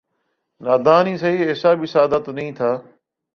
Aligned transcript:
ناداں 0.61 1.01
ہی 1.07 1.13
سہی 1.17 1.37
ایسا 1.43 1.69
بھی 1.73 1.87
سادہ 1.87 2.17
تو 2.25 2.31
نہیں 2.31 2.51
تھا 2.51 2.71